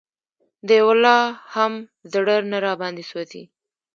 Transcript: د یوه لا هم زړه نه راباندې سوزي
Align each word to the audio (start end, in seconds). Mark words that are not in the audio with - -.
د 0.67 0.69
یوه 0.79 0.95
لا 1.03 1.17
هم 1.55 1.73
زړه 2.13 2.35
نه 2.51 2.57
راباندې 2.65 3.03
سوزي 3.11 3.43